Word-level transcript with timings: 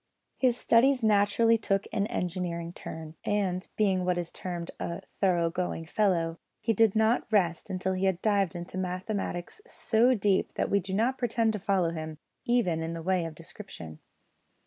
His 0.39 0.57
studies 0.57 1.03
naturally 1.03 1.59
took 1.59 1.85
an 1.93 2.07
engineering 2.07 2.73
turn, 2.73 3.13
and, 3.23 3.67
being 3.75 4.03
what 4.03 4.17
is 4.17 4.31
termed 4.31 4.71
a 4.79 5.03
thorough 5.19 5.51
going 5.51 5.85
fellow, 5.85 6.39
he 6.59 6.73
did 6.73 6.95
not 6.95 7.27
rest 7.31 7.69
until 7.69 7.93
he 7.93 8.05
had 8.05 8.19
dived 8.23 8.55
into 8.55 8.79
mathematics 8.79 9.61
so 9.67 10.15
deep 10.15 10.55
that 10.55 10.71
we 10.71 10.79
do 10.79 10.95
not 10.95 11.19
pretend 11.19 11.53
to 11.53 11.59
follow 11.59 11.91
him, 11.91 12.17
even 12.45 12.81
in 12.81 12.93
the 12.93 13.03
way 13.03 13.25
of 13.25 13.35
description. 13.35 13.99